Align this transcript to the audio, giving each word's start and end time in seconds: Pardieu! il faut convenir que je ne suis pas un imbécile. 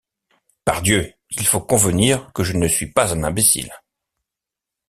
Pardieu! 0.65 1.13
il 1.29 1.45
faut 1.45 1.61
convenir 1.61 2.33
que 2.33 2.43
je 2.43 2.53
ne 2.53 2.67
suis 2.67 2.91
pas 2.91 3.13
un 3.13 3.21
imbécile. 3.23 3.71